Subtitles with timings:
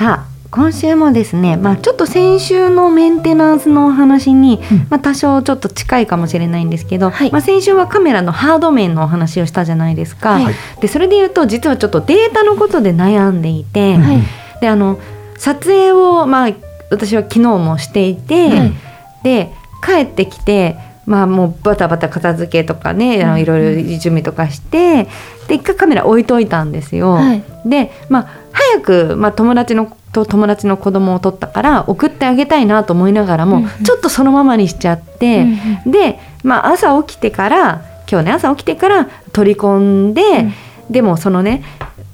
[0.00, 4.58] さあ今週もですね、まあ、ちょっと先週のメンテナンスのお話に、
[4.88, 7.30] まあ、多少ちょっと近いかもしれないんですけど、はい。
[7.30, 10.40] まあ、先週はカメラのハード面のお話をしたじゃないですか。
[10.40, 10.54] はい。
[10.80, 14.22] でそれで言うと実はちょっとデータのことで悩んでいて、はい。
[14.62, 14.98] であの
[15.36, 16.52] 撮影を、まあ、
[16.90, 18.72] 私は昨日もしていて、はい
[19.22, 19.52] で
[19.84, 20.78] 帰ってきて。
[21.06, 25.08] まあもうバタバタ片付けとかね、あのいろいろ準備とかして
[25.48, 27.14] で一回カメラ置いといたんですよ。
[27.14, 27.42] はい。
[27.66, 35.46] で、まあ、早く、まあ、友達のと友達の子供を取ったから送ってあげたいなと思いながらも、ちょっとそのままにしちゃって、
[35.86, 40.22] で、まあ、朝起きてから今日ね朝起きてから取り込んで、
[40.90, 41.62] でもそのね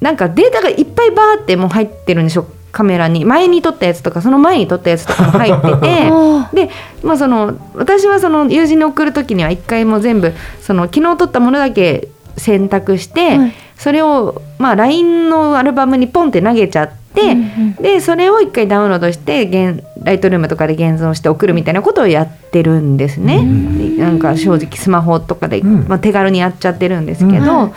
[0.01, 3.25] なんかデータがいっぱいバーってもう入ってるんでしょカメラに。
[3.25, 6.11] 前に撮ったやつとかその前に撮ったやつとかも入ってて。
[6.67, 6.69] で、
[7.01, 13.53] まあ、その私はその友人に送る時には一回も全部その昨日撮ったものだけ選択して、はい。
[13.77, 17.75] それを、まあ、LINE のアルバムにポンって投げちゃって、うんうん。
[17.75, 23.43] でそれを一回ダウンロードして現ライトルームとかで現像して送るみたいなことをやってるんですね。
[23.77, 25.87] でなんか正直スマホとかで、うん。
[25.87, 27.63] まあ、手軽にやっちゃってるんですけど。
[27.63, 27.71] うん。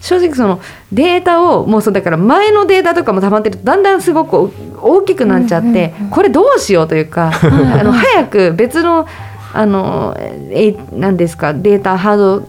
[0.00, 0.60] 正直その
[0.92, 9.06] データをもうそうだから前のデータとかも溜まってるとだんだんすごく大きくなっちゃって、これどうしようというか、あの早く別の
[9.52, 10.14] あの
[10.52, 12.48] えなんですかデータハード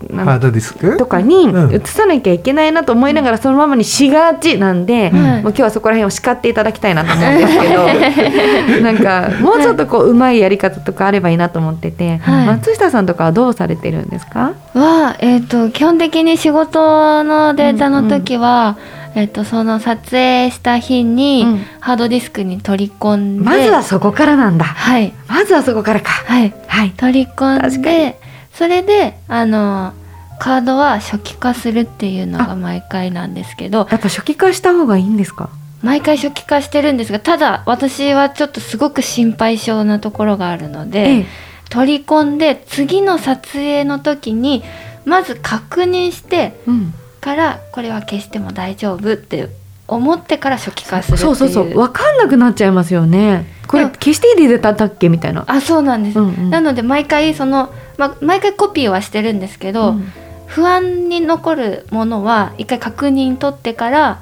[0.00, 0.96] ハードディスク？
[0.96, 1.74] とかにうん。
[1.74, 12.46] 移さなきゃいけないなと思いながらそのままにしがちなんで、うんもう今日はそこら辺を叱っていただきたいなと思うんですけど なんかもうちょっとこううまいやり方とかあればいいなと思ってて、はい。
[12.46, 14.52] 松下さんとかはどうされてるんですか？
[14.74, 18.76] は、えっ、と、基本的に仕事のデータの時は、
[19.14, 21.64] えっ、と、その撮影した日に、うん。
[21.80, 24.64] ハードディスクに取り込んで、まずはそこからなんだ。
[24.64, 26.10] はい、まずはそこからか。
[26.26, 26.90] はい、はい。
[26.96, 27.82] 取り込ん確かに。
[27.82, 28.18] で、
[28.54, 29.92] それで、あの、
[30.38, 35.50] カードは初期化するっていうのが毎回なんですけど、やっぱ初期化した方がいいんですか？
[35.82, 41.26] 毎回初期化してるんですが、ただ私はちょっとすごく心配性なところがあるので、ええ。
[41.70, 44.62] 取り込んで次の撮影の時に
[45.04, 49.48] まず確認してうん、からこれは消しても大丈夫って
[49.88, 51.34] 思ってから初期化するっていう。
[51.36, 51.74] そうそうそう。
[51.74, 53.46] 分かんなくなっちゃいますよね。
[53.66, 55.08] これ消して入れたっけ？
[55.08, 55.44] みたいな。
[55.46, 56.50] あそうなんです、うんうん。
[56.50, 60.12] なので毎回その、まあ、毎回コピーはしてるんですけど、うん。
[60.46, 64.20] 不安に残るものは一回確認取ってから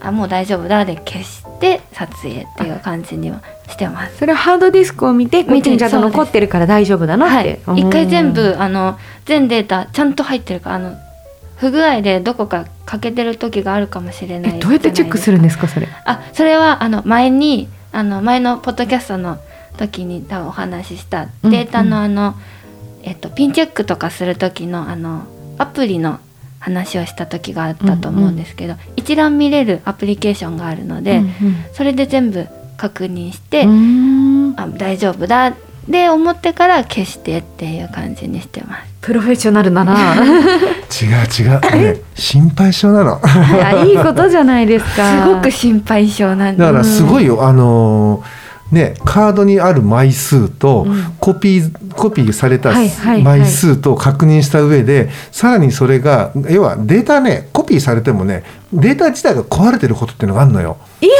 [0.00, 4.16] あもう大丈夫だで消して撮影っていう感じにはしてます。
[4.16, 7.50] それはハードディスクを見てこっちにちゃんと残ってるから大丈夫だなはい。
[7.52, 10.96] って、一回全うん部あの全データちゃんと入ってるかあの
[11.56, 15.86] 不具合でどこか欠けてる時があるかもしれないえどうやってチェックするるんですかそれ？
[16.06, 19.38] あそれはあの前にあの前のポッドキャストの
[19.76, 21.50] 時に多分お話ししたうん。
[21.50, 22.34] データのあの、
[23.02, 25.26] えっと、ピンチェックとかする時のあの
[25.58, 26.18] アプリの
[26.58, 31.32] 話をした時があったと思うんですけど、一覧見れるアプリケーションがあるので、うん
[31.72, 32.46] それで全部
[32.76, 33.66] 確認して、
[34.56, 35.54] あ大丈夫だ
[35.88, 38.92] で思ってから消してっていう感じにしてます。
[39.00, 40.14] プロフェッショナルだな。
[40.22, 40.28] 違う
[41.36, 41.60] 違う、
[41.94, 43.20] ね、心配性なの。
[43.52, 45.24] いやいいことじゃないですか。
[45.26, 48.41] すごく心配性なんでだからすごいよあのー
[48.72, 51.14] ねカードにある枚数と、うん。
[51.20, 60.78] コピーコピーされた枚数と確認した上で、さらにそれが要はデータねコピーされてもねデータ自体が壊れてることっていうのがあるのよ。
[61.00, 61.12] いや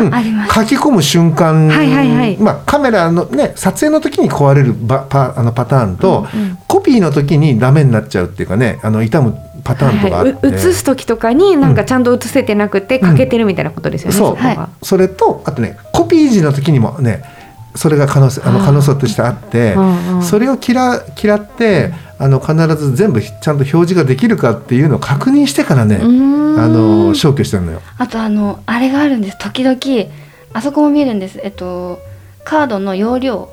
[0.00, 0.14] うん。
[0.14, 0.54] あります。
[0.54, 2.36] 書き込む瞬間、はいはいはい。
[2.36, 6.58] まあ、カメラの、ね、撮影の時に壊れるばパあのパターンと、うんうん。
[6.66, 14.38] コピーの時にダメになっちゃうっていうかねあの傷むパターンとかあって、映す時とかになんかちゃんと映せてなくて欠けてるみたいなことですよね、そう、
[14.80, 17.24] そそれとあとねコピー時の時にもね
[17.74, 20.22] それが可能性あの可能性としてあってうんうん。
[20.22, 27.82] それを嫌嫌ってあの必ず全部ちゃんと表示ができるかっていうのを確認してからねあの消去してるのよ。
[27.98, 29.38] あとあのあれがあるんです。
[29.38, 29.78] 時々
[30.54, 31.38] あそこも見るんです。
[31.42, 31.98] えっと
[32.44, 33.50] カードの容量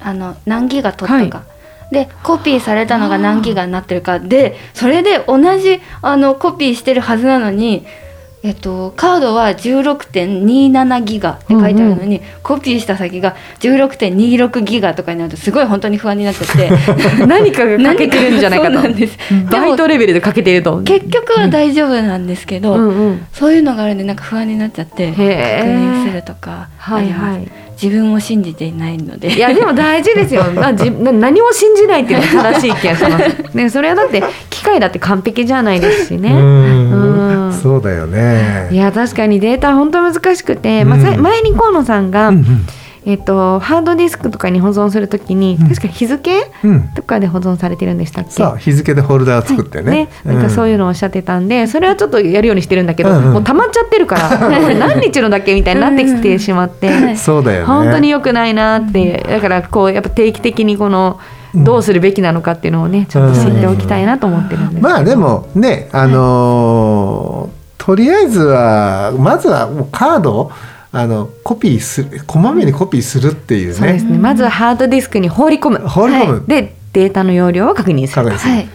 [0.00, 1.44] あの何ギガ取ったか、
[1.90, 4.18] でコピーされたのが何ギガになってるか。
[4.20, 8.08] でそれで同じあのコピーしてるはずなのに、え
[8.42, 16.70] えっと、カードは16.27ギガって書いてあるのに、コピーした先が16.26ギガとかになるとすごい本当に不安になっちゃって。
[17.26, 18.74] 何かが欠けてるんじゃないかと。
[18.74, 19.18] そうなんです。
[19.50, 20.78] バイトレベルで欠けてると。
[20.82, 23.26] 結局は大丈夫なんですけど、うんうん。
[23.32, 27.06] そういうのがあるんでなんか不安になっちゃって確認するとかあはい。
[27.06, 30.42] ります、はい自分を信じていないのでいやでも大事ですよ。
[30.52, 33.36] なじな何も信じないっていうのが正しい気がします。
[33.56, 36.30] ね、それはだって機械だって完璧じゃないですしね。
[36.30, 42.66] うんうんそうだよねいや確かにデータ本当難しくて、まあ、前に河野さんが、うん
[43.06, 45.68] えっとハードディスクとかに保存するときに、うん。
[45.68, 46.70] 確か日付うん。
[46.70, 48.44] うんとかで保存されてるんでしたっけ？
[48.58, 53.32] 日付でホルダーを作ってね,、なんかそういうのをおっしゃってたんで、それはちょっとやるようにしてるんだけど、うんうん。
[53.34, 57.16] もう溜まっちゃってるから、 何日のだっけみたいになってきてしまって、うんうん。
[57.16, 57.66] そうだよね。
[57.66, 61.18] 本当に良くないなって、だからこうやっぱ定期的にこの
[61.54, 61.64] うん。
[61.64, 64.82] どうするべきなのかっていうのをねちょっと知っておきたいなと思ってるんです。
[64.82, 70.52] まあでもねあのーとりあえずはまずはもうカードを
[71.00, 73.74] あのコピーするこまめにコピーするっていうね。
[73.74, 74.18] そうですね。
[74.18, 75.78] まずはハードディスクに放り込む。
[75.78, 76.32] 放り込む。
[76.34, 76.42] はい。
[76.46, 78.24] でデータの容量を確認する。
[78.24, 78.54] 確認する。
[78.54, 78.68] はい。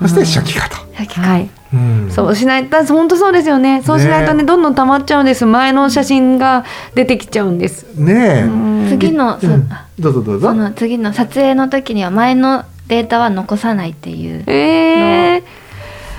[0.00, 0.76] そして初期化と、
[1.20, 1.50] はい。
[1.72, 2.10] うん。
[2.10, 3.82] そうしないと本当そうですよね。
[3.82, 5.44] そうしないとねねどんどん溜まっちゃうんです。
[5.44, 6.64] 前の写真が
[6.94, 7.86] 出てきちゃうんです。
[7.96, 8.86] ねえ、うん。
[8.88, 9.68] 次の、そうん。
[9.98, 10.48] どうぞどうぞ。
[10.48, 15.42] その次の撮影の時には前のデータは残さないっていうえー、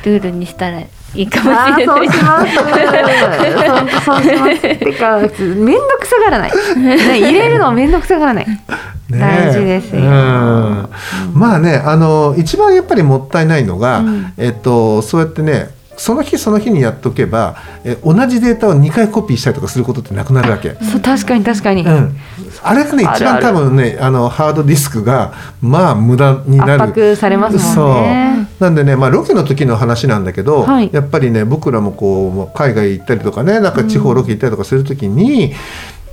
[0.06, 0.82] ルールにしたら
[1.16, 2.56] いいかもあーしれないそうします。
[2.56, 4.62] そうします。
[4.62, 5.30] てか面
[5.78, 6.52] 倒くさがらない。
[6.78, 8.48] ね入れるの面倒くさがらない。
[9.10, 9.96] 大事です。
[9.96, 10.90] ようん
[11.34, 19.78] まあねあの一番やっぱりもったいないのが、うんえっとそうやってねその日その日にやっとけばえ同じデータを2回コピーしたりとかす。
[19.80, 20.76] ることってなくなるわけ。
[20.82, 21.84] そう確かに確かに。
[21.84, 22.16] うん、
[22.62, 27.78] あれがね一番多分ねあのハードディスクがまあ無駄になる圧迫されます。
[27.78, 28.48] もんね。
[28.60, 35.52] なんでね、まあ、ロケの時の話なんだけど、はいやっぱりね僕らもこう海外行ったりとかねなんか地方ロケ行ったりとかする時に、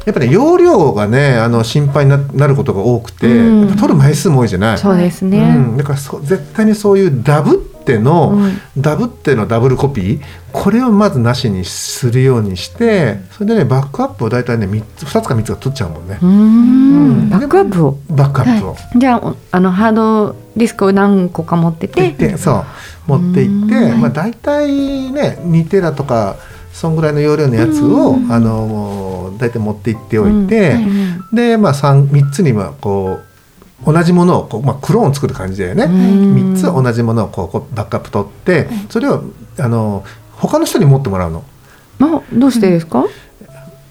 [0.06, 4.78] やっぱり、ね、容量がねあの心配にななることが多くて、うん取る枚数も多いじゃない。
[4.78, 5.38] そうですね。
[5.56, 10.20] うん、だからそ絶対にそういうダブっての、うんダブってのダブルコピー
[10.52, 17.30] これをまずなしにするようにしてそれでねバックアップを大体ね3つ2つか3つが取っちゃうもんねうんん。
[17.30, 17.98] バックアップを？
[18.10, 18.76] バックアップを。
[18.96, 22.10] じゃあおあのハードディスクを何個か持ってて。
[22.12, 22.64] でそう
[23.06, 26.36] 持っていって、うんまあ、大体ね2テラとか
[26.72, 33.35] そんぐらいの容量のやつを、うんあの大体持っていっておいて、うんで、まあ、3, 3つにはこう
[33.84, 35.84] 同じものをこう、まあ、クローンを作る感じだよね。
[35.84, 39.22] うん3つ同じものをこうバックアップ取ってそれを
[39.58, 41.44] あの他の人に持ってもらうの。
[42.00, 43.04] あどうしてですか？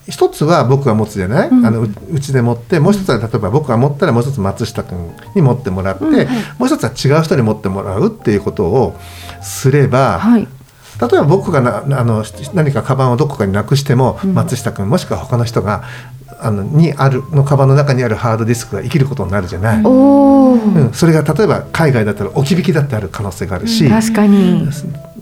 [0.08, 6.28] 一つは僕が持つじゃない、うんあのううちで持ってもう一つは例えば僕が持ったらもう一つ松下君に持ってもらって、うんはい
[6.60, 8.96] もう一つは違う人に持ってもらうっていうことを
[9.42, 10.48] すれば、はい。
[11.02, 12.24] 例えば僕がなあの
[12.54, 15.84] 何かカバンをどこかになくしても、うん松下君もしくは他の人が
[16.40, 20.94] あのにあるのカバンの中にあるハードディスクが生きることになるじゃない、おお、うん。
[20.94, 24.68] それが例えば海外だったら置き引きだってある可能性があるし、確かに。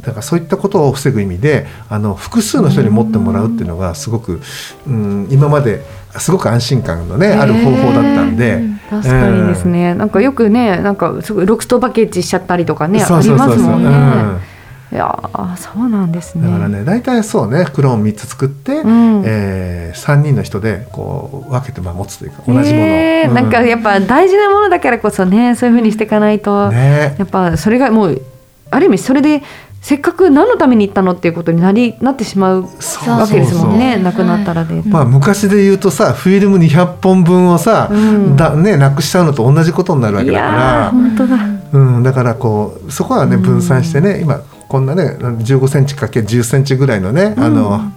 [0.01, 4.41] だからそういったことを防ぐ意味であの複数の人に持ってもらうっていうのがすごく、
[4.85, 5.81] うん、今まで
[6.17, 13.47] すごく安心感のねある方法だったんで、確かにですね、なんかよくねなんかすごいロクストパッケージしちゃったりとかねそありうそうそう。
[13.49, 14.52] そう、ますもんね。
[14.93, 16.45] うんいやーそうなんですね。
[16.45, 19.23] だからね大体そうねクローン3つ作って、うん。
[19.25, 22.85] えー、3人の人でこう分けてまあ持つというか同じもの。
[22.85, 23.33] を、へーうん。
[23.33, 28.21] なんかやっぱ大事なものだからこそねそういうふうにしていかないと、ねやっぱそれがもう
[28.69, 29.41] ある意味それで
[29.81, 34.81] せっかく何のために行ったのっていうことになりなってしまうそうわけですもんねなくなったらで。
[34.83, 38.37] まあ、昔で言うとさフィルム200本分をさ、うん。
[38.37, 40.89] だね、なくしちゃうのと同じことになるわけだから。
[40.91, 41.37] 本当だ。
[41.73, 43.41] うん、だからこうそこはねうん。
[43.41, 44.41] 分散してね、今
[44.73, 47.91] こんなね15センチかけ10センチぐらいのね、あの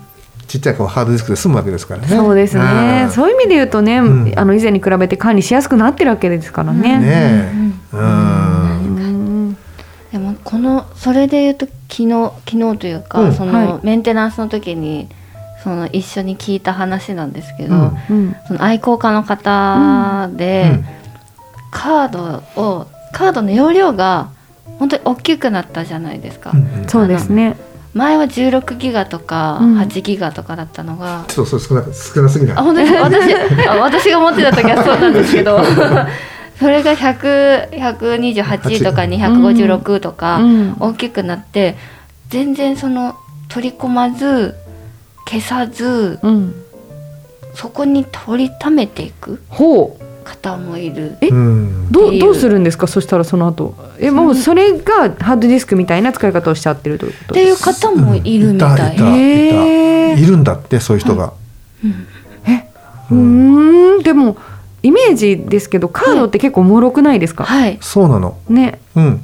[0.46, 2.08] ちっちゃいこうハードディスクで済むわけですからね。
[2.08, 3.04] そうですね。
[3.04, 3.10] ん。
[3.10, 4.38] そういう意味で言うとね、うん。
[4.38, 6.98] あの以前に比べて管理しやすくなってるわけですからね。
[6.98, 7.06] ね
[7.94, 8.96] え、ううん。
[9.48, 9.56] うん。
[10.12, 13.34] でもこのそれで言うと昨日昨日というか、うん。
[13.34, 13.86] その、はい。
[13.86, 15.08] メンテナンスの時に
[15.64, 17.96] その一緒に聞いた話なんですけど、うん。
[18.10, 18.36] うん。
[18.46, 20.84] その愛好家の方で、
[21.70, 24.35] カードをカードの容量が
[24.78, 27.56] 本当に大きくなったじゃないですか、うんうんそうですね。
[27.94, 32.62] 前は16ギガとかうん8ギガとかだったのが、ちょっとそれ少なく少なすぎないあ。
[32.62, 33.34] 本当ですか私
[33.68, 35.60] あ私が持ってた時はそうなんですけど
[36.60, 41.76] それが100 128とか256とかうん大きくなって
[42.28, 43.16] 全然その
[43.48, 44.54] 取り込まず
[45.26, 46.54] 消さずうん。
[47.56, 50.05] そこに取りためていくほう。
[50.26, 51.16] 方もいる。
[51.20, 51.28] え？
[51.28, 51.92] うん。
[51.92, 52.18] どうう。
[52.18, 52.86] どうするんですか？
[52.86, 53.74] そしたらその後。
[53.98, 58.94] えもうそれがハードディスクみたいな使い方をしちゃってるということっていう方もいるみたい。
[58.94, 60.20] いたへー。
[60.20, 61.32] いるんだってそういう人が、
[63.10, 64.02] うーん。
[64.02, 64.36] でも
[64.82, 67.78] イメージですけどカードって結構脆くないですか、はい。
[67.80, 68.36] そうなの。
[68.48, 68.80] ね。
[68.96, 69.20] うん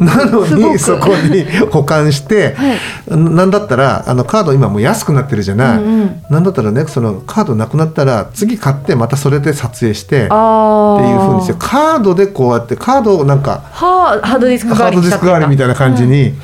[0.00, 2.78] なのにそこに保管して、はい。
[3.16, 6.22] なんだったらあのカード今もう安くなってるじゃない、うんうん。
[6.28, 16.34] なんだったらねそのカードなくなったら次買ってまたそれで撮影してってああいうふうにしてカードでこうやってカードをなんかはあハードディスク代わりみたいな感じに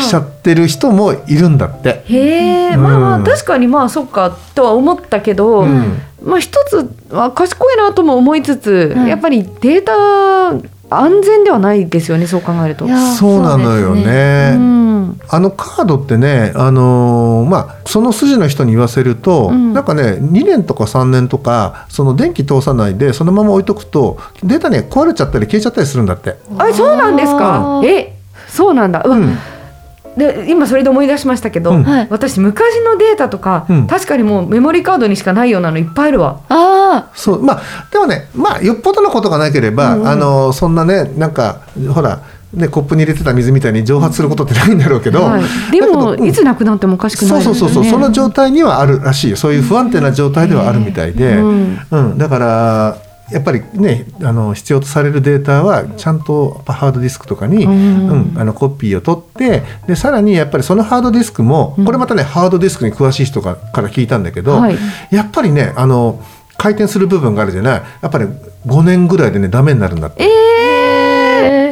[0.00, 2.04] しちゃってる人もいるんだって。
[2.06, 5.98] へえ、まあまうんあ確かにまあそっかとは思ったけど、うん。
[6.22, 9.06] まあ一つは賢いなとも思いつつ、うん。
[9.06, 10.52] やっぱりデータ
[10.90, 12.86] 安全ではないですよねそう考えると。
[13.16, 14.52] そうなのよそうですね。
[14.56, 15.20] うん。
[15.28, 19.72] あのカードってね、あのーまあ、その筋の人に言わせると、うん。
[19.72, 26.36] なんかね2年とか3年とかその電気通さないでそのまま置いとくとデータね壊れちゃったり消えちゃったりするんだって。
[26.58, 27.86] あそうなんですあかー。
[27.88, 28.16] え
[28.48, 29.36] そうなんだ、うん
[30.16, 31.82] で今それで思い出しましたけど、うん。
[31.84, 32.06] はい。
[32.10, 33.86] 私昔のデータとか、うん。
[33.86, 36.40] 確かにもうメモリーカードにしかないようなのいっぱいあるわ。
[36.48, 37.42] あそう。
[37.42, 40.08] まあでもねまあよっぽどのことがなければ、うんうん。
[40.08, 41.60] あのそんなねなんか
[41.92, 42.22] ほら
[42.54, 46.24] ねコップに入れてた水みたいに蒸発することってないんだろうけど、はい、でもうん。
[46.24, 47.92] いつなくなってもおかしくないそうですよねそうそうそう。
[47.92, 49.36] その状態にはあるらしいよ。
[49.36, 51.78] そういう不安定な状態ではあるみたいで、うん。
[51.90, 61.84] うん、だからやっぱりねあの必要とされるデータはちゃんとハードディスクとかに、ううんんあのコピーを取ってでさらにやっぱりそのハードディスクもうん。
[61.84, 64.78] これまたね、ハードディスクに詳しい人がから聞いたんだけど、はい。
[65.10, 66.22] やっぱりねあの
[66.56, 67.82] 回転する部分があるじゃない？
[68.02, 68.26] やっぱり
[68.66, 70.22] 5年ぐらいでねダメになるんだって。
[70.22, 70.28] え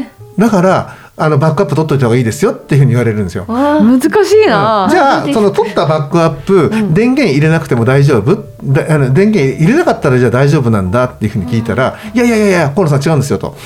[0.01, 3.45] えだからあのバックアップ取っといた方がいいですよっていうふうに言われるんですよ。
[3.49, 8.35] あ難しいな、じゃあその取ったバックアップ、電源入れなくても大丈夫？
[8.65, 13.57] だあの電源入れなかったらじゃあ大丈夫なんだっていうふうに聞いたら、いやいやいやいや河野さん違うんですよと。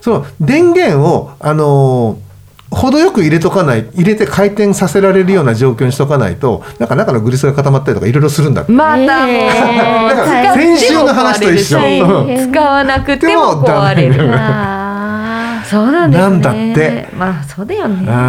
[0.00, 2.28] その電源をあのー
[2.70, 8.72] 程よく入れとかない入れて回転させられるような状況にしとかないとなんか中のグリスが固まったりとかいろいろするんだって。
[8.72, 9.48] またもう、
[10.10, 11.78] から先週の話と一緒。
[12.50, 14.28] 使わなくても壊れる
[15.68, 16.30] そうなんですね。
[16.30, 17.08] なんだって。
[17.14, 17.96] まあそうだよね。
[17.96, 18.04] うん。
[18.04, 18.24] だか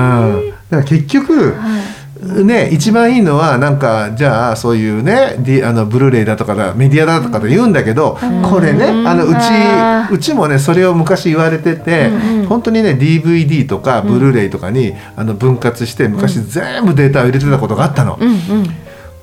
[0.69, 1.81] ら結局、ーはい。
[2.19, 8.17] ね、一番いいのはなんかじゃあそういうねあのブルーレイだとかだメディアだとかで言うんだけど、
[8.50, 12.10] これねあのうちうちもねそれを昔言われてて、
[12.50, 18.17] 本当にね DVD とかブルーレイとかに、あの分割して昔全部データを入れてたことがあったの。
[18.19, 18.67] うんうん。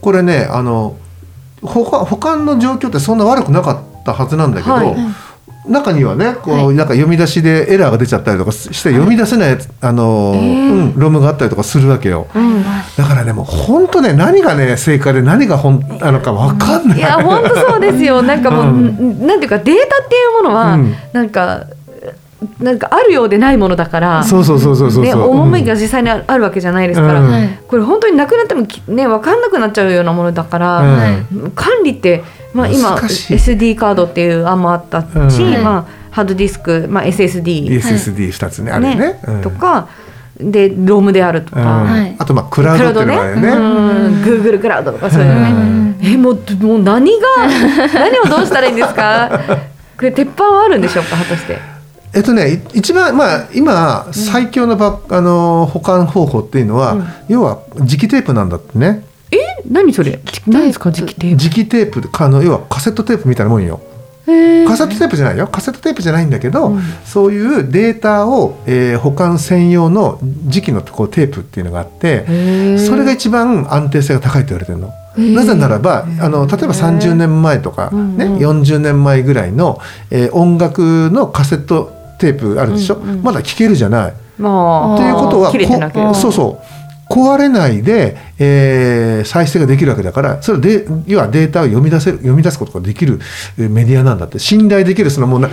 [0.00, 0.96] これねあの
[1.60, 4.96] 保管保管の状況ってそんな悪くなかったはずなんだけど、はい
[5.68, 6.76] 中にはねこう、はい。
[6.76, 12.28] なんか読み出しでエラーが出ちゃったりとかして読み出せないあのうん、ロムがあったりとかするわけよ。
[12.34, 12.62] うん。
[12.96, 16.98] だからねもう本当ね何がね正解で何が本なのか分かんない。
[16.98, 18.22] いや本当そうですよ。
[18.26, 19.26] なんかもう、うん。
[19.26, 20.94] なんていうかデータっていうものは、うん。
[21.12, 21.66] なんか
[22.60, 25.14] なんかあるようでないものだからそうそうそうそうそうね。
[25.14, 27.30] 重みが実際にあるわけじゃないですから、うん。
[27.30, 31.50] はいこれ本当になくなってもきね分かんなくなっちゃうようなものだから、うん。
[31.54, 32.22] 管理って、
[32.56, 35.62] まあ、今 SD カードっていう案もあったし、うん。
[35.62, 39.20] まあ、ハードディスク、まあ、SSD、SSD 二つねあれね。
[39.26, 39.42] うん。
[39.42, 39.88] とか
[40.38, 41.62] でロムであるとうん。
[41.62, 42.16] か、はい。
[42.18, 43.48] あとまあクラウドっていうのがあるよね。
[43.48, 45.96] うん、Google クラウドとかそういうのね、うん。
[46.02, 47.26] えもうもう何が
[47.94, 49.30] 何をどうしたらいいんですか？
[49.96, 51.58] これ鉄板はあるんでしょうか果たして？
[52.14, 57.06] えっとねい一番まあ今最強のバッあの保管方法っていうのは、うん。
[57.28, 59.04] 要は磁気テープなんだってね。
[59.32, 59.36] え
[59.68, 60.20] 何それ？
[60.46, 60.90] 何ですか？
[60.90, 61.44] 磁気テープ。
[61.44, 63.80] 磁気テープあの要はカセットテープみたいなもんよ。
[64.26, 65.46] カセットテープじゃないよ。
[65.46, 66.82] カセットテープじゃないんだけど、うん。
[67.04, 70.18] そういうデータを、えー保管専用の
[70.48, 72.24] 磁気のこうテープっていうのがあって
[72.78, 74.92] それが一番安定性が高いと言われてるの。
[75.16, 78.62] なぜならばあの例えば30年前とか、ねうんうん。
[78.62, 79.78] 40年前ぐらいの、
[80.10, 84.14] えー音楽のカセットテープあるでしょ、うんうんまだ聴けるじゃない。
[84.38, 86.75] まあということはそうそう
[87.08, 93.20] 壊れないで、えー再生ができるわけだからそれで要はデータを読み出せる読み出すことができる
[93.58, 94.38] えーメディアなんだって。
[94.38, 95.48] 信頼できるそのもうな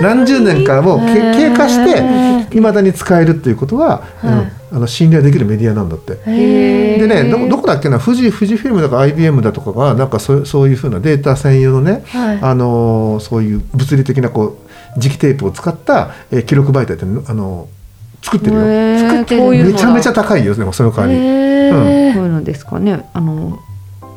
[0.00, 6.14] 何十年からもうけ経過していまだに使えるっていうことは、うんあの信頼できるメディアなんだって。
[6.26, 12.38] でねどどこだっけな富士富士フィルムだか IBM だとかがなんかそうそういうふうなデータ専用のね、はい。
[12.42, 14.58] あのーそういう物理的なこ
[14.96, 17.83] う磁気テープを使った、えー記録媒体ってあのー
[18.24, 18.62] 作ってるよ。
[18.62, 19.72] へー。
[19.72, 21.18] めちゃめちゃ高いよでもその代わり。
[21.18, 23.04] へこういうのですかね。
[23.12, 23.58] あの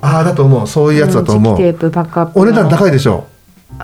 [0.01, 0.67] ああだと思う。
[0.67, 1.57] そういうやつだと思う。
[1.57, 3.27] テープバックアップお値段高いいでしょ。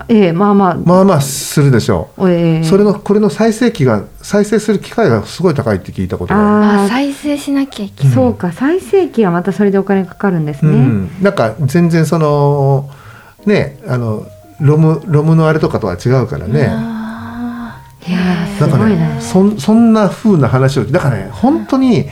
[0.08, 2.60] ええまあまあ、まあまあするでしょええ。
[2.60, 2.64] う。
[2.64, 6.80] それのこれの再生機が再生する機会がすごい高いって聞いたことがある。
[6.80, 8.12] ああ再生しなきゃいけない。
[8.12, 12.88] あそうか再生機はまたそれでお金かかるんですね、うん、なんか全然その
[13.44, 14.26] ねあの
[14.60, 16.94] ロムロムのあれとかとは違うからね。
[18.60, 22.06] なんかねそんそんな風な話をだからね本当に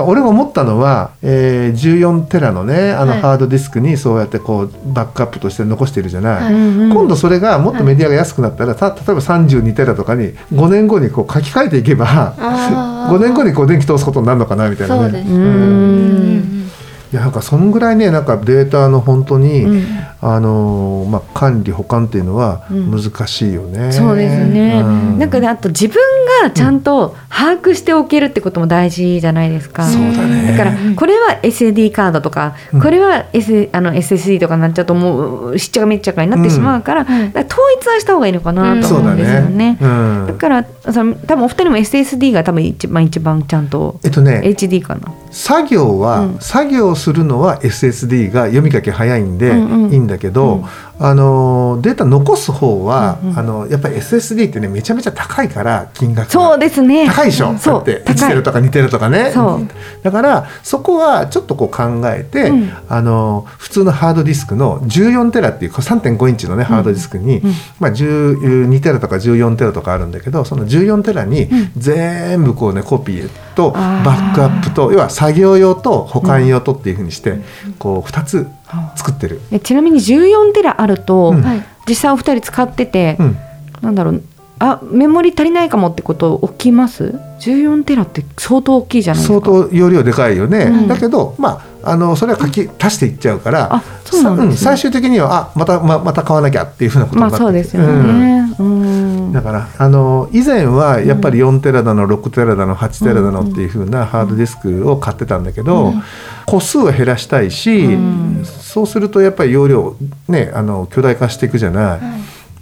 [0.00, 3.20] 俺が思ったのは、えー、14テラのねあのはい。
[3.20, 6.54] ハードディスクにそうやってこうバックアップとして残してるじゃない、はい。
[6.54, 13.12] 今度それがもっとメディアが安くなったら、た例えば32テラとかに5年後にこう書き換えていけばあー。
[13.14, 15.02] 5年後にこう電気通すことになるのかなみたいなね。
[15.02, 15.34] そうですね。
[15.34, 16.70] ううんん。
[17.12, 19.84] いやなんかそんぐらいねなんかデータの本当に、うん
[20.24, 22.90] あのーまあ、管理保管っていうのはうん。
[22.92, 23.90] 難しいよね。
[23.90, 25.18] そうですね、うん。
[25.18, 25.96] なんかねあと自分
[26.42, 30.56] がちゃんと把握しておけるってことも大事じゃないですか、そうだね。
[30.56, 32.80] だからこれは SD カードとか、うん。
[32.80, 39.76] これは、S、あの SSD とかになっちゃうともうしっちゃかめっちゃかになってしまうから,、から統一はした方がいいのかなと思うんですよね。
[39.80, 45.12] だからその多分お二人も SSD が多分一番一番ちゃんとえっとね HD かな。
[45.32, 46.38] 作業は、うん。
[46.40, 49.92] 作業するのは SSD が読み書き早いんで、うんうん。
[49.92, 50.64] いいんだけど、うん。
[50.98, 53.38] あのデータ残す方は、うんうん。
[53.38, 56.32] あのやっぱり SSD ってねめちゃめちゃ高いから金額が。
[56.32, 57.06] そうですね。
[57.06, 57.56] 高いでしょ？
[57.58, 57.74] そう。
[57.74, 58.14] だって高い。
[58.14, 59.30] 1テラとか2テラとかね。
[59.32, 59.68] そう。
[60.02, 62.72] だからそこはちょっとこう考えて、うん。
[62.88, 67.52] あの普通のハードディスクの14テラっていうこれ3.5インチのねハードディスクに、うん。
[67.80, 71.72] まあ、12テラとか14テラとかあるんだけどその14テラにうん。
[71.76, 77.38] 全部こうねコピーとバックアップと要は作業用と保管用とっていうふうにして、
[77.78, 78.48] こう2つ
[78.96, 79.40] 作ってる。
[79.50, 81.42] えちなみに14テラあると、うん。
[81.42, 81.64] はい。
[81.88, 83.36] 実際お二人使ってて、うん。
[83.80, 84.22] なんだろう
[84.58, 89.44] あメモリ足りないかもってこと起きます？14テラって相当大きいじゃないですか。
[89.44, 90.88] 相当容量でかいよね、うん。
[90.88, 94.56] だけどまああのそれは書き足していっちゃうからあそうなんね。
[94.56, 98.20] さ最終的にはあまたままた買わなきゃっていうふうなことにまあなってそうですようん。
[98.20, 98.54] ね。
[98.58, 99.32] うん。
[99.32, 106.02] だからあの以前はやっぱり4テラだの6テラだの8テラだのっていう風なハードディスクを買ってたんだけど、うん。
[106.46, 108.44] 個数を減らしたいし、うん。
[108.44, 109.96] そうするとやっぱり容量
[110.28, 112.00] ねあの巨大化していくじゃない、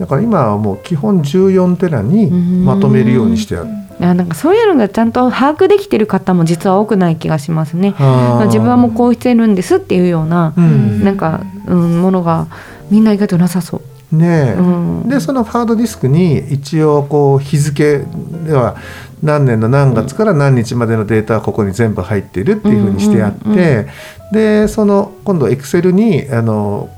[0.00, 3.68] だから今はもう基本14テラにまとめるようにしてある。
[3.68, 7.94] いやなんかそういうのがちゃんと把握できてる方も実は多くない気がしますね。
[7.98, 8.46] あー。
[8.46, 11.04] 自分はもうこうしてるんですっていうような、うん。
[11.04, 12.46] なんか、うん、ものが
[12.90, 13.82] みんな意外となさそ
[14.12, 14.16] う。
[14.16, 15.06] ねえ、うん。
[15.06, 18.06] でそのハードディスクに一応こう日付
[18.46, 18.76] では
[19.22, 23.86] 何年の何月から何日までのデータはここに全部入ってるっていうふうにしてあって、
[24.32, 26.88] でその今度エクセルにあの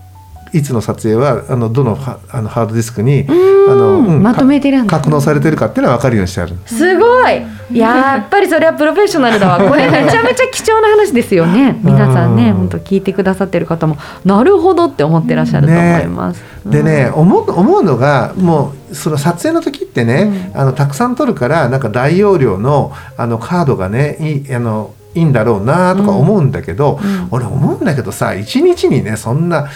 [0.53, 3.33] いつの撮影はあのどのハあのハードディスクにあ
[3.75, 4.99] の、うんまとめてるんだ。
[4.99, 6.57] 格納されてるかっていうのは分かるようにしてある。
[6.67, 7.43] すごい。
[7.73, 9.59] やっぱりそれはプロフェッショナルだわ。
[9.69, 11.79] これめちゃめちゃ貴重な話ですよね。
[11.83, 13.97] 皆さんねうん本当聞いてくださってる方も。
[14.25, 27.29] なるほどって思ってらっしゃると思います、でね、思う思うのがもうその撮影の時ってね、あのたくさん撮るからなんか大容量のあのカードがねいいあのいいんだろうなとか思うんだけど、うん。
[27.31, 29.69] 俺思うんだけどさ一日にねそんな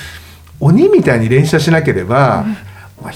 [0.61, 2.45] 鬼みたいに連写しなければ、
[3.03, 3.13] まあ、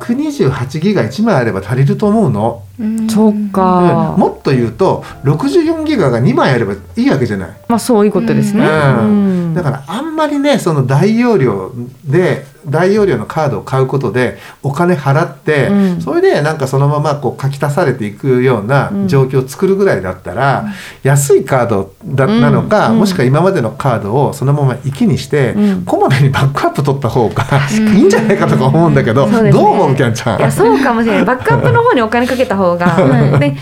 [0.00, 2.62] 128ギガ1枚あれば足りると思うの。
[2.80, 7.50] うんそうか、もっと言うと64ギガが2枚あればいいわけじゃない。
[7.68, 11.72] まあそういうことですね、うんうんだからあんまりねその大容量
[12.04, 16.00] で大容量のカードを買うことでお金払って、うん。
[16.00, 19.08] それでなんかそのままこう書き足されていくようなうん。
[19.08, 20.66] 状況を作るぐらいだったら、
[21.02, 22.98] 安いカードだうんなのか、うん。
[22.98, 25.84] もしくは今までのカードをそのまま息にして、うん。
[25.84, 29.50] こまめにバックアップ取った方がいいんじゃないかとか思うんだけど、そうね。
[29.50, 30.38] どう思うキャンちゃん？
[30.38, 31.24] いやそうかもしれない。
[31.24, 33.56] バックアップの方にお金かけた方が、で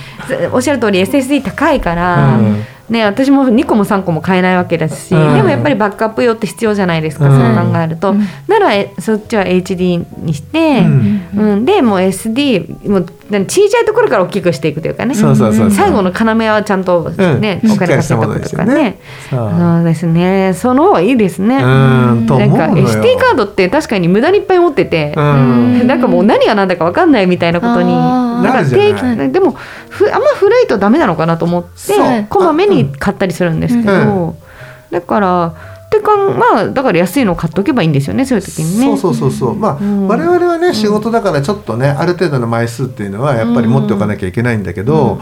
[0.52, 5.34] おっしゃる通り SSD 高いから、うんね、私も2個も3個も買えないわけですし、うん。
[5.34, 7.54] でもやっぱりバックアップ用って必要じゃないですか、うん。
[7.56, 8.20] そう考えると、うん。
[8.46, 10.84] ならえそっちは HD にして、
[11.34, 11.64] ううん。
[11.64, 15.14] でもう SD もう小さいところから大きくしていくというかね。
[15.14, 15.76] そうそうそうそう。
[15.76, 16.12] 最後の
[16.44, 17.72] 要はちゃんとね、うん。
[17.72, 18.74] お金かけしっかりしたものとくとかね。
[18.74, 18.98] ね
[19.30, 20.52] そうですね。
[20.54, 21.60] その方がいいですね。
[21.60, 22.26] なん。
[22.26, 22.46] のよ。
[22.46, 25.86] SD カードって確かに無駄にいっぱい持ってて、うん。
[25.86, 29.56] なんかもう何が何だか分かんないみたいなことになんか定期でも
[29.88, 34.34] ふあんま古いとダメなのかなと思ってこまめに買ったりするんですけど、うん。
[34.90, 35.54] だから
[36.14, 38.86] ってかまあだから安いの買っとけばいいんですよねそういう時にね。
[38.86, 39.56] そうそうそうそう。
[39.56, 40.06] まあ、うん。
[40.08, 45.20] 我々はね仕事だからちょっとねある程度の枚数っていうのはやっぱり持っておかなきゃいけないんだけど、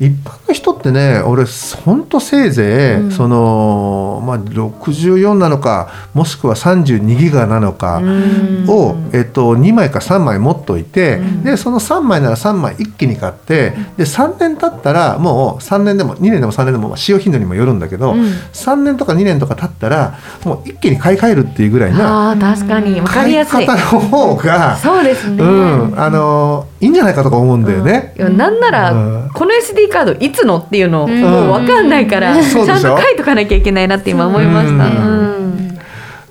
[0.00, 1.44] 一般の人ってね俺
[1.84, 3.10] ほんとせいぜい、うん。
[3.12, 8.66] そのまあ64なのかもしくは32ギガなのかうん。
[8.68, 11.44] を、えっと、2枚か3枚持っといて、うん。
[11.44, 18.22] でその3枚なら3枚一気に買ってで3年経ったらもう3年でも2年でも3年でもまあ使用頻度にもよるんだけど、うん。
[18.52, 23.00] 3年とか2年とか経ったらもう一気に買い替えるっていうぐらいな確かに。
[23.00, 23.66] 分かりやすい。
[23.66, 25.42] 買い方の方が、そうですね。
[25.42, 28.12] うん、あのいいんじゃないかとか思うんだよね。
[28.18, 29.30] いやなんなら、うん。
[29.32, 31.20] この SD カードいつのっていうの、うん。
[31.22, 32.80] もう分かんないから、そうでしょ？
[32.80, 34.86] ちゃんと書いとかなきゃいけないなって今思いました。
[34.86, 35.76] うんうん。
[35.76, 35.82] だ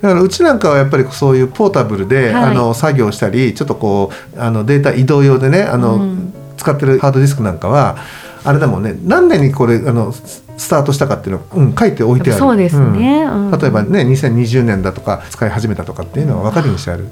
[0.01, 2.43] からうちなんかはやっぱりそういうポータブルで、はい。
[2.51, 6.33] あの作業したりちょっとこうあのデータ移動用でねあの、うん。
[6.57, 7.97] 使ってるハードディスクなんかは
[8.43, 8.95] あれだもんね。
[9.05, 12.39] 何年にこれあのススタートしたかっていうのを、うん、書いておいてある。
[12.39, 13.23] そうですね。
[13.23, 13.51] うん。
[13.51, 17.07] 例えばね2020年だとか使い始めたとかっていうのは分かるようにしてある、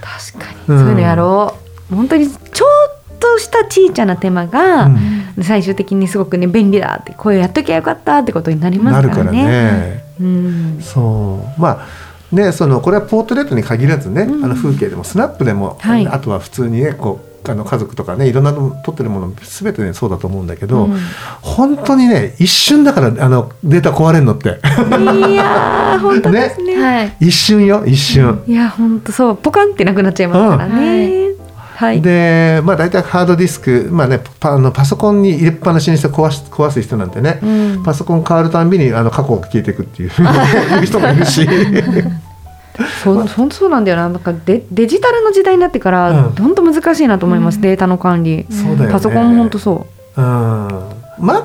[0.00, 9.44] 確かに、うんそういうのやろう本当にちょっとした小さな手間が、うん最終的にすごくね便利だってこれやっときゃよかったってことになりますからね。
[9.44, 10.04] ね。
[10.20, 20.98] うん、そうまあねそのこれはポートレートに限らずね、うんあの風景でもスナップでも、はいあとは普通にねこうあの家族とかねいろんなの撮ってるもの全てねそうだと思うんだけど、うん
[21.40, 24.50] 本当にね一瞬だからあのデータ壊れるのってい
[25.36, 26.82] やー本当ですね。
[26.82, 28.42] はい一瞬よ一瞬。
[28.48, 31.28] いや本当そうポカンってなくなっちゃいますからね。
[31.28, 31.37] はい。
[32.00, 37.46] でまあ大体ハードディスク、まあね、パあのパソコンに入れっぱなしにして壊し壊す人なんてね、う
[37.78, 37.82] ん。
[37.84, 41.48] パソコン変わるたんびにあの過去が消えていくってい ういう人もいるし。
[43.02, 44.08] そう本当そうなんだよな。
[44.08, 46.30] なんかデデジタルの時代になってからうん。
[46.34, 47.62] 本当難しいなと思います、うん。
[47.62, 48.38] データの管理。
[48.38, 48.46] ね。
[48.90, 49.86] パソコンも本当そ
[50.16, 50.68] うん。
[51.20, 51.44] Mac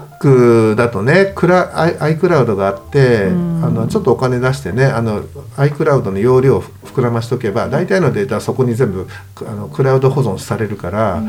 [0.76, 3.54] だとねクラ i- iCloud があって、うん。
[3.64, 5.24] あのちょっとお金出してねあの
[5.56, 9.08] iCloud の容量を膨らましとけば大体のデータはそこに全部
[9.38, 11.24] あのクラウド保存されるから、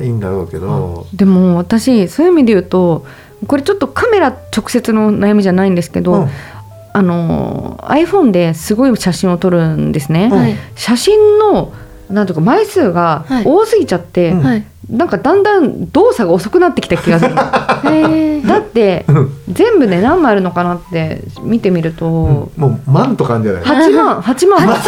[0.00, 1.16] いいんだろうけど、う。
[1.16, 3.06] でも私そういう意味で言うと
[3.46, 6.28] これちょっとカメラ直接の悩みじゃないんですけど、うん。
[6.92, 10.58] あの iPhone ですごい写真を撮るんですね。
[10.76, 11.72] 写真の
[12.10, 13.44] なんとか枚数がはい。
[13.46, 14.42] 多すぎちゃって、うん。
[14.42, 17.34] はいなんかだんだん動作が遅くなってきた気がする。
[18.46, 19.30] だってうん。
[19.52, 22.50] 全部で何枚あるのかなって見てみると、も
[22.86, 24.20] う万とかあるんじゃない？8万。
[24.22, 24.66] 8万。
[24.66, 24.82] マジ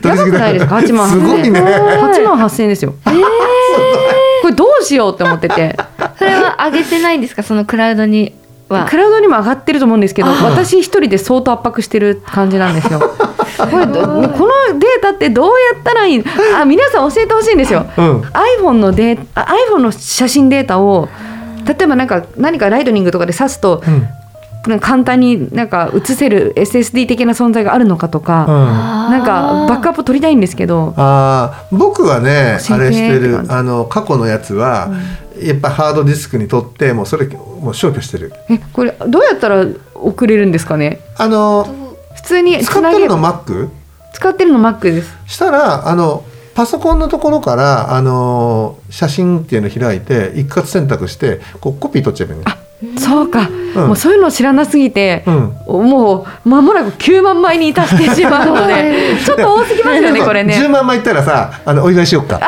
[0.00, 0.08] で？
[0.08, 1.60] やばくないですか？8万すごいね。
[1.60, 2.94] 8万8000円ですよ。
[4.42, 5.76] これどうしようって思ってて。
[6.18, 7.42] それは上げてないんですか？
[7.42, 8.34] そのクラウドに
[8.68, 8.86] は。
[8.88, 13.00] クラウドにも上がってると思うんですけど私一人で相当圧迫してる感じなんですよ
[13.66, 14.28] これどこの
[14.78, 16.24] データってどうやったらいい？
[16.54, 17.86] あ皆さん教えてほしいんですよ。
[17.96, 18.20] うん。
[18.20, 21.08] iPhone のデーあ iPhone の写真データを
[21.66, 24.06] 例えばなんか何かライトニングとかで挿すとうん。
[24.78, 34.90] 簡単になんか写せる SSD 的な存在があるのかとか、あなんかバックアップ取りたいんですけどあー僕はねあれしてるあの過去のやつは、
[35.42, 38.34] やっぱハードディスクに取ってもうそれもう消去してる。
[38.50, 41.00] えこれどうやったら送れるんですかね？
[41.16, 41.66] あの
[42.22, 43.70] 普通に使ってるの Mac?
[44.12, 52.44] 使ってるの Mac ですしたらあのパソコンのところからあの写真っていうのを開いて一括選択してこうコピー取っちゃえばいいね。
[52.98, 53.86] そうか、うん。
[53.88, 55.90] もうそういうの知らなすぎて、うん。
[55.90, 60.54] もう間もなく9万枚に達してしまうので ちょっと多すぎますよねこれね。
[60.54, 62.40] 10万枚いったらさあのお祝いしよっか。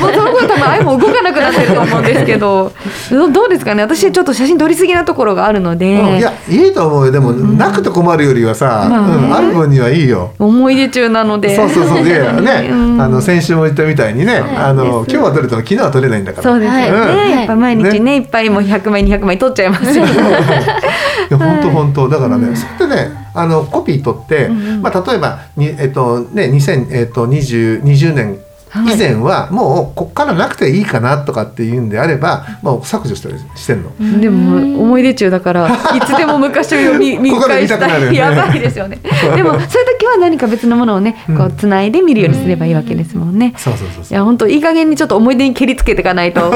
[0.00, 2.72] もうその頃多分 iPhone 動かなくなってると思うんですけど。
[3.10, 3.82] どどうですかね？
[3.82, 7.12] 私ちょっと写真撮りすぎなところがあるので、うんいやいいと思うよ。
[7.12, 9.14] でも、なくて困るよりはさ、まあね。
[9.16, 10.30] うんある分にはいいよ。
[10.38, 11.54] 思い出中なので。
[11.54, 12.04] そうそうそう。
[12.04, 13.00] でね、うん。
[13.00, 16.42] あの先週も言ったみたいにね、あの今日は撮れても昨日は撮れないんだから。
[16.42, 18.16] そうですよね、はいやっぱ毎日ねね。
[18.16, 20.04] いっぱいもう100枚200枚撮っちゃいますよ。
[20.04, 20.12] ね
[21.30, 22.08] いや本当本当。
[22.08, 24.48] だからね、それでねあのコピー取って、
[24.80, 28.94] まあ、例えばに、えっとね、2000、えっと、20, 20年はい。
[28.94, 34.20] 以前はもうこっからなくていいかなとかっていうんであれば、もう削除したりしてんの。
[34.20, 38.16] でも思い出中だから いつでも昔を見見ここで返した見たくなるよね。
[38.16, 38.18] い。
[38.18, 38.98] やばいですよね。
[39.36, 43.38] でもそういう時は何か別のものをねこうつないで見るようにすればいいわけですもん。
[43.38, 46.52] ね、そうそうそうそういや本当いい加減にちょっと思い出に蹴りつけていかないと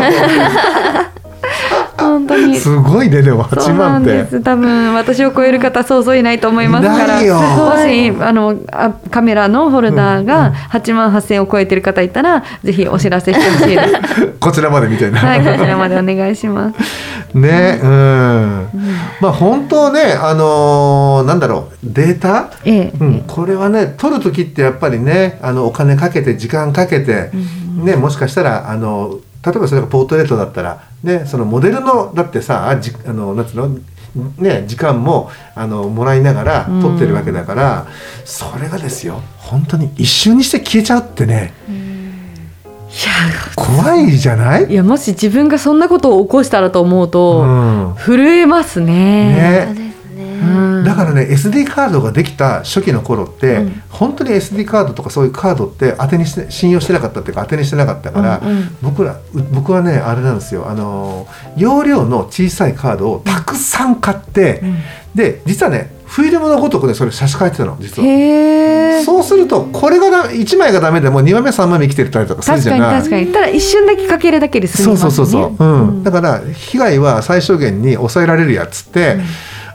[2.00, 2.56] 本当に。
[2.56, 4.22] すごいねでも8そうな万って。
[4.22, 4.40] んです。
[4.40, 7.14] 多分私を超える方そうそういないと思いますから。
[7.14, 14.26] もしあのあカメラのホルダーが8万8000を超えてる方いたら、ぜひお知らせしてほしいです。
[14.40, 15.18] こちらまでみたいな。
[15.18, 17.10] はいこちらまでお願いします。
[17.34, 18.68] ねうん、
[19.20, 22.92] まあ本当ねあのーなんだろうデータ、ええ。
[23.00, 27.30] うん、これはね取る時ってやっぱりねあのお金かけて時間かけて、
[27.76, 33.78] ね、もしかしたらあの例えばそれがポートレートだったら、ね、そのモデルのだってさじあのなんつうの？
[34.38, 37.86] ね、時間もあのもらいながら撮ってるわけだから、
[38.24, 41.54] それがですよ本当に一瞬にして消えちゃうってね
[43.54, 44.64] 怖いじゃない？
[44.64, 47.94] いやもし自分がそんなことを起こしたらと思うと、うん。
[47.96, 49.74] 震えますね。
[49.74, 49.89] ね
[50.84, 53.82] だからね SD カードができた初期の頃って、うん。
[53.90, 58.76] 本当に SD カードとかそういうカードって当てにして信用してなかったっていうか当てにしてなかったから、うんうん。
[58.82, 60.68] 僕らう僕はねあれなんですよ。
[60.68, 61.26] あの
[61.56, 64.62] 容量の小さいカードをたくさん買って、
[65.14, 69.02] で実はねフィルムのごとくねそれ差し替えてたの実は。
[69.04, 72.80] そうするとこれがだ1枚がダメでも2枚目3枚目生きてたりとかする確じゃない。
[72.80, 73.32] かに確かに。
[73.32, 75.10] ただ一瞬だけかけるだけで済そうみますね。
[75.10, 75.86] そうそうそう、う。
[76.00, 76.02] ん。
[76.02, 79.18] だから被害は最小限に抑えられるやつって、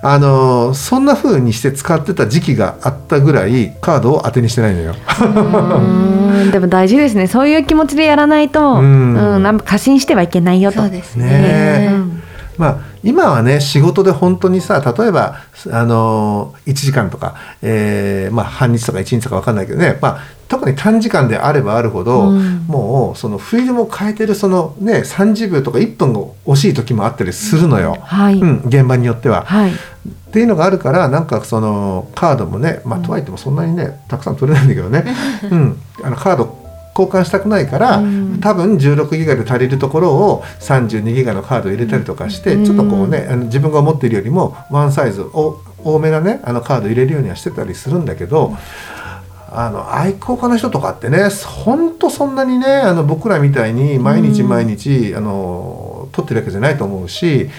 [0.07, 4.95] あのそんな風にして使ってた時期があったぐらいカードを当てにしてないのよ。
[5.19, 10.81] うんでも大事ですねそういう気持ちでやらないと、ううんんなんか過信してはいけないよと。
[10.81, 11.89] そうですねね。
[11.91, 12.21] うん
[12.57, 15.41] まあ、今はね仕事で本当にさ例えば
[15.71, 22.65] あの1時間とか、えーまあ、半日とか1日とか分かんないけどね、まあ、特に短時間であればあるほど、うん。
[22.67, 29.45] もうそのフィルムを変えてるその、ね、30秒とか1分が惜しい時もあったりするのよ、はい、うん、現場によっては。
[29.45, 29.75] はい、っ
[30.31, 35.05] ていうのがあるからなんかそのカードもね、まあ、とはいってもそんなにねたくさん取れないんだけどね、
[35.51, 36.64] うん、あのカード
[36.97, 48.55] 交換したくないから、うん多分16ギガで足りるところを32ギガのカードを入れたりとかして、うんちょっとこうねあの自分が思っているよりもワンサイズお多めなねあのカード入れるようにはしてたりするんだけど。
[49.57, 51.29] あの愛好家の人とかってね
[51.63, 57.49] 本当そんなにねあの僕らみたいに毎日毎日、あの撮ってるわけじゃないと思うし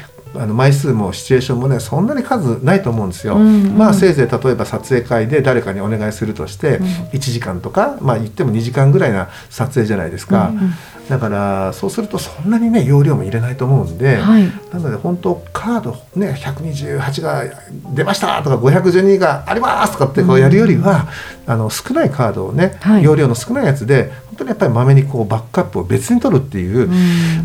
[0.41, 3.37] あの枚数もシチュエーションもねそんなに数ないと思うんですよ。
[3.37, 6.79] うんうんまあせいぜい例えば撮影会で誰かにお願いするとして
[7.13, 10.49] 1時間とか、まあ言っても2時間ぐらいな撮影じゃないですか。
[10.49, 10.73] うんうん。
[11.09, 14.45] だからそうするとそんなにね容量も入れないと思うんで、はい。
[14.73, 17.45] なので本当カードね128が
[17.95, 21.09] 出ましたとか512がありますとかってこうやるよりは、
[21.47, 23.05] あの少ないカードをね、はい。
[23.05, 26.91] 容量の少ないやつで本当にやっぱりまめにこうバックアップを別に取るっていう、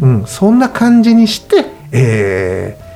[0.02, 0.20] うん。
[0.22, 2.92] うん、そんな感じにして、えー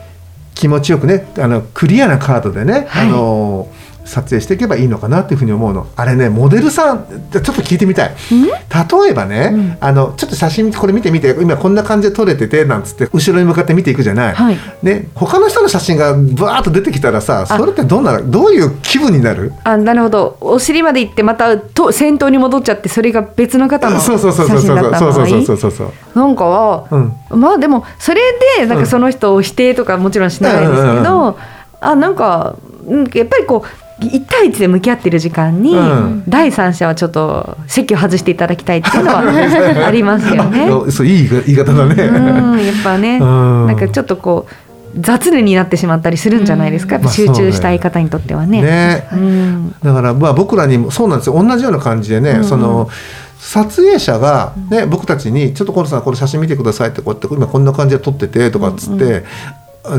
[0.56, 3.08] 気持ちよくねあのクリアなカードでね、はい。
[3.08, 3.68] あの
[4.06, 5.88] 撮影していけばいいのかなっていうふうに思うの。
[5.96, 8.16] あれねモデルさんちょっと聞いてみたい。
[8.30, 9.78] 例えばね、うん。
[9.80, 14.58] あのちょっと写真これ見てみて今こんな感じで撮れててなんつって後ろに向かって見ていくじゃない、はい。
[14.84, 19.54] ね、他の人の写真がバーッと出てきたらさそれってどんなどういう気分になる？
[19.64, 20.38] あなるほど。
[20.42, 25.58] お尻まで行ってまたと先頭に戻っちゃってそれが別の方のそう写そうそうそう真だったそうそう場合そう。
[25.58, 27.40] そうそうなんかは、うん。
[27.40, 28.22] まあでもそれ
[28.58, 30.98] でなんかその人を否定とかもちろんしないですけうん。
[30.98, 31.40] うんど、
[31.82, 32.56] あなんか
[32.88, 36.24] うんやっぱりこう1対1で向き合ってる時間に、うん。
[36.28, 39.20] 第三者はちょっと席を外していただきたいっていうのは
[39.88, 40.70] ありますよね。
[40.70, 43.68] あそういい言い方だね、うん、やっぱね、うん。
[43.68, 48.62] なんかちょっとこう雑念になってしまったりするんじゃないですか、集中したい方にとってはね。
[48.62, 49.08] ね。
[49.14, 49.76] うん。
[49.82, 51.42] だからまあ僕らにもそうなんですよ。
[51.42, 52.38] 同じような感じでね、うん。
[52.40, 52.90] うんその
[53.38, 59.24] 撮影者が、ね僕たちに「ちょっとコロさんこれ写真見てください」ってこうやって今こんな感じで撮っててとかっつって。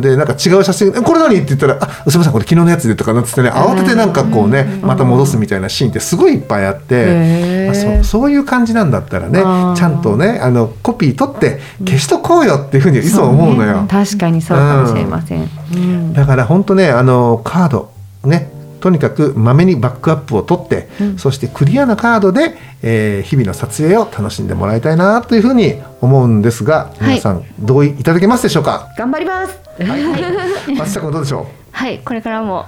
[0.00, 7.96] でなんか違う写真「えこれ何?」って言ったら「あすみませんこれ昨日のやつで」とかなっつってね慌ててなんかこうねまた戻すみたいなシーンってすごいいっぱいあってへー。
[7.98, 9.40] あそそういう感じなんだったらね
[9.76, 13.86] ちゃんとねあのコピー取って消しとこうよっていうふうにいつも思うのよ。
[13.88, 15.48] 確かにそうかもしれません。
[15.74, 16.12] うん。
[16.12, 17.90] だから本当ねあのカード
[18.24, 18.50] ね
[18.86, 21.18] とにかくまめにバックアップを取って、うん。
[21.18, 27.08] そしてクリアなカードで、えー日々の撮影を楽しんでもらいたいなというふうに思うんですが、はい。
[27.08, 28.86] 皆さん同意いただけますでしょうか？
[28.96, 29.58] 頑張ります。
[30.78, 32.64] 松下君どうでしょはい、これからも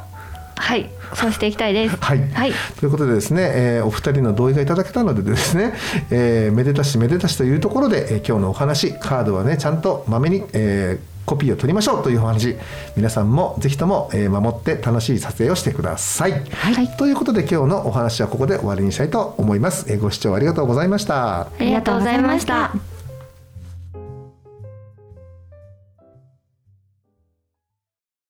[0.56, 1.94] はい、そうしていきたいです。
[1.94, 5.72] うはい、はい、ということでですね、えーお二人の同意がいただけたのでですね、
[6.10, 12.56] えーめでたしめでたしというところで、えー今日のお話カードはねちゃんとまめに、えーコピーを取りましょうというお話
[12.96, 16.32] 皆さんもぜひとも、えー守って楽しい撮影をしてください。
[16.32, 19.86] はい、ということで今日のお話はここで終わりにしたいと思います。
[19.88, 21.40] えーご視聴ありがとうございました。
[21.40, 22.97] ありがとうございました。